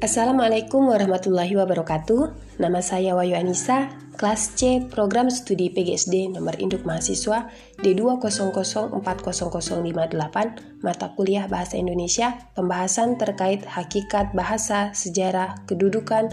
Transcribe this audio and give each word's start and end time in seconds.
Assalamualaikum 0.00 0.88
warahmatullahi 0.88 1.60
wabarakatuh. 1.60 2.56
Nama 2.56 2.80
saya 2.80 3.12
Wayu 3.12 3.36
Anissa, 3.36 3.92
kelas 4.16 4.56
C, 4.56 4.80
program 4.88 5.28
studi 5.28 5.68
PGSD 5.68 6.32
nomor 6.32 6.56
induk 6.56 6.88
mahasiswa 6.88 7.52
D200400058, 7.84 10.80
mata 10.80 11.06
kuliah 11.12 11.44
Bahasa 11.52 11.76
Indonesia, 11.76 12.32
pembahasan 12.56 13.20
terkait 13.20 13.68
hakikat 13.68 14.32
bahasa, 14.32 14.96
sejarah, 14.96 15.68
kedudukan, 15.68 16.32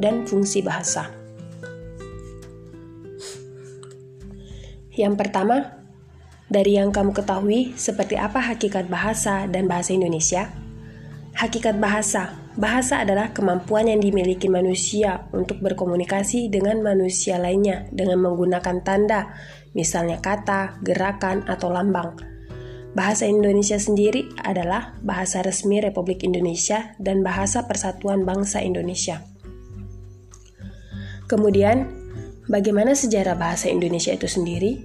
dan 0.00 0.24
fungsi 0.24 0.64
bahasa. 0.64 1.12
Yang 4.96 5.20
pertama, 5.20 5.84
dari 6.48 6.80
yang 6.80 6.88
kamu 6.88 7.12
ketahui, 7.12 7.76
seperti 7.76 8.16
apa 8.16 8.40
hakikat 8.40 8.88
bahasa 8.88 9.44
dan 9.52 9.68
bahasa 9.68 9.92
Indonesia? 9.92 10.61
Hakikat 11.42 11.82
bahasa 11.82 12.38
Bahasa 12.52 13.00
adalah 13.00 13.32
kemampuan 13.32 13.88
yang 13.88 14.04
dimiliki 14.04 14.44
manusia 14.44 15.24
untuk 15.32 15.64
berkomunikasi 15.64 16.52
dengan 16.52 16.84
manusia 16.84 17.40
lainnya 17.40 17.88
dengan 17.88 18.20
menggunakan 18.20 18.84
tanda, 18.84 19.32
misalnya 19.72 20.20
kata, 20.20 20.76
gerakan, 20.84 21.48
atau 21.48 21.72
lambang. 21.72 22.12
Bahasa 22.92 23.24
Indonesia 23.24 23.80
sendiri 23.80 24.28
adalah 24.44 25.00
bahasa 25.00 25.40
resmi 25.40 25.80
Republik 25.80 26.20
Indonesia 26.28 26.92
dan 27.00 27.24
bahasa 27.24 27.64
Persatuan 27.64 28.28
Bangsa 28.28 28.60
Indonesia. 28.60 29.24
Kemudian, 31.24 31.88
bagaimana 32.52 32.92
sejarah 32.92 33.32
bahasa 33.32 33.72
Indonesia 33.72 34.12
itu 34.12 34.28
sendiri? 34.28 34.84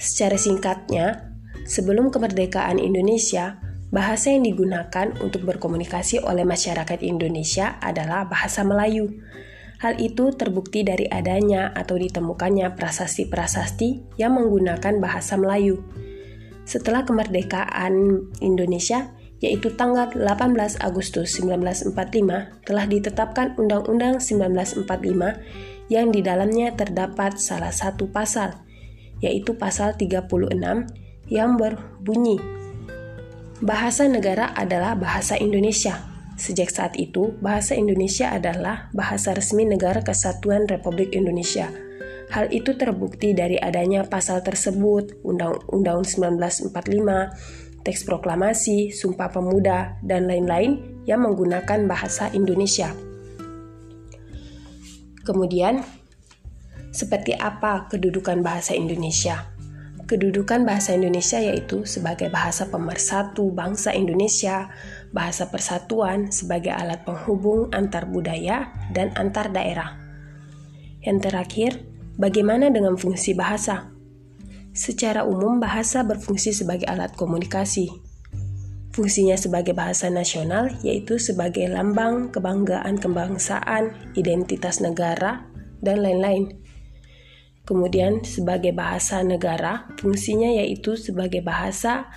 Secara 0.00 0.40
singkatnya, 0.40 1.28
sebelum 1.68 2.08
kemerdekaan 2.08 2.80
Indonesia, 2.80 3.60
Bahasa 3.92 4.32
yang 4.32 4.48
digunakan 4.48 5.12
untuk 5.20 5.44
berkomunikasi 5.44 6.24
oleh 6.24 6.48
masyarakat 6.48 7.04
Indonesia 7.04 7.76
adalah 7.76 8.24
bahasa 8.24 8.64
Melayu. 8.64 9.20
Hal 9.84 10.00
itu 10.00 10.32
terbukti 10.32 10.80
dari 10.80 11.04
adanya 11.12 11.76
atau 11.76 12.00
ditemukannya 12.00 12.72
prasasti-prasasti 12.72 14.16
yang 14.16 14.40
menggunakan 14.40 14.96
bahasa 14.96 15.36
Melayu. 15.36 15.84
Setelah 16.64 17.04
kemerdekaan 17.04 18.32
Indonesia, 18.40 19.12
yaitu 19.44 19.76
tanggal 19.76 20.08
18 20.08 20.80
Agustus 20.80 21.36
1945, 21.36 21.92
telah 22.64 22.88
ditetapkan 22.88 23.60
Undang-Undang 23.60 24.24
1945 24.24 25.92
yang 25.92 26.08
di 26.08 26.24
dalamnya 26.24 26.72
terdapat 26.72 27.36
salah 27.36 27.76
satu 27.76 28.08
pasal, 28.08 28.56
yaitu 29.20 29.52
pasal 29.60 30.00
36 30.00 30.32
yang 31.28 31.60
berbunyi 31.60 32.61
Bahasa 33.62 34.10
negara 34.10 34.50
adalah 34.58 34.98
bahasa 34.98 35.38
Indonesia. 35.38 36.02
Sejak 36.34 36.74
saat 36.74 36.98
itu, 36.98 37.38
bahasa 37.38 37.78
Indonesia 37.78 38.34
adalah 38.34 38.90
bahasa 38.90 39.38
resmi 39.38 39.62
Negara 39.62 40.02
Kesatuan 40.02 40.66
Republik 40.66 41.14
Indonesia. 41.14 41.70
Hal 42.34 42.50
itu 42.50 42.74
terbukti 42.74 43.38
dari 43.38 43.62
adanya 43.62 44.02
pasal 44.02 44.42
tersebut, 44.42 45.22
Undang-Undang 45.22 46.02
1945, 46.02 47.86
teks 47.86 48.02
proklamasi, 48.02 48.90
Sumpah 48.90 49.30
Pemuda, 49.30 49.94
dan 50.02 50.26
lain-lain 50.26 50.98
yang 51.06 51.22
menggunakan 51.22 51.86
bahasa 51.86 52.34
Indonesia. 52.34 52.90
Kemudian, 55.22 55.86
seperti 56.90 57.38
apa 57.38 57.86
kedudukan 57.86 58.42
bahasa 58.42 58.74
Indonesia? 58.74 59.51
Kedudukan 60.12 60.68
bahasa 60.68 60.92
Indonesia 60.92 61.40
yaitu 61.40 61.88
sebagai 61.88 62.28
bahasa 62.28 62.68
pemersatu 62.68 63.48
bangsa 63.48 63.96
Indonesia, 63.96 64.68
bahasa 65.08 65.48
persatuan 65.48 66.28
sebagai 66.28 66.68
alat 66.68 67.00
penghubung 67.08 67.72
antar 67.72 68.04
budaya 68.04 68.68
dan 68.92 69.08
antar 69.16 69.48
daerah. 69.48 69.96
Yang 71.00 71.18
terakhir, 71.24 71.70
bagaimana 72.20 72.68
dengan 72.68 73.00
fungsi 73.00 73.32
bahasa? 73.32 73.88
Secara 74.76 75.24
umum, 75.24 75.56
bahasa 75.56 76.04
berfungsi 76.04 76.52
sebagai 76.52 76.84
alat 76.92 77.16
komunikasi. 77.16 77.88
Fungsinya 78.92 79.40
sebagai 79.40 79.72
bahasa 79.72 80.12
nasional 80.12 80.76
yaitu 80.84 81.16
sebagai 81.16 81.64
lambang 81.72 82.28
kebanggaan 82.28 83.00
kebangsaan, 83.00 84.12
identitas 84.12 84.84
negara, 84.84 85.48
dan 85.80 86.04
lain-lain. 86.04 86.52
Kemudian 87.62 88.26
sebagai 88.26 88.74
bahasa 88.74 89.22
negara, 89.22 89.86
fungsinya 89.98 90.50
yaitu 90.50 90.98
sebagai 90.98 91.46
bahasa 91.46 92.10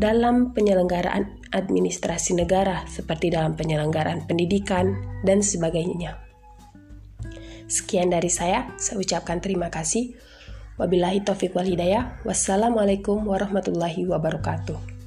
dalam 0.00 0.56
penyelenggaraan 0.56 1.44
administrasi 1.52 2.32
negara 2.36 2.88
seperti 2.88 3.28
dalam 3.28 3.52
penyelenggaraan 3.52 4.24
pendidikan 4.24 4.96
dan 5.28 5.44
sebagainya. 5.44 6.16
Sekian 7.68 8.08
dari 8.08 8.32
saya, 8.32 8.72
saya 8.80 8.96
ucapkan 8.96 9.44
terima 9.44 9.68
kasih. 9.68 10.16
Wabillahi 10.80 11.20
taufiq 11.20 11.52
wal 11.52 11.68
hidayah. 11.68 12.24
Wassalamualaikum 12.24 13.28
warahmatullahi 13.28 14.08
wabarakatuh. 14.08 14.97